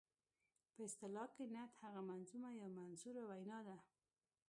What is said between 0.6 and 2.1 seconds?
په اصطلاح کې نعت هغه